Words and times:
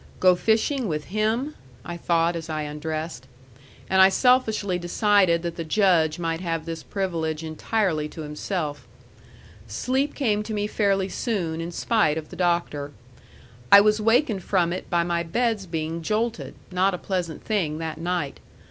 Go 0.19 0.33
fishing 0.35 0.87
with 0.87 1.05
him! 1.13 1.53
I 1.85 1.95
thought, 1.95 2.35
as 2.35 2.49
I 2.49 2.63
undressed. 2.63 3.27
And 3.87 4.01
I 4.01 4.09
selfishly 4.09 4.79
decided 4.79 5.43
that 5.43 5.57
the 5.57 5.63
Judge 5.63 6.17
might 6.17 6.39
have 6.41 6.65
this 6.65 6.81
privilege 6.81 7.43
entirely 7.43 8.09
to 8.09 8.21
himself. 8.23 8.87
Sleep 9.67 10.15
came 10.15 10.41
to 10.41 10.55
me 10.55 10.65
fairly 10.65 11.07
soon, 11.07 11.61
in 11.61 11.71
spite 11.71 12.17
of 12.17 12.29
the 12.29 12.35
Doctor. 12.35 12.93
I 13.71 13.81
was 13.81 14.01
wakened 14.01 14.41
from 14.41 14.73
it 14.73 14.89
by 14.89 15.03
my 15.03 15.21
bed's 15.21 15.67
being 15.67 16.01
jolted 16.01 16.55
not 16.71 16.95
a 16.95 16.97
pleasant 16.97 17.43
thing 17.45 17.77
that 17.77 17.99
night. 17.99 18.39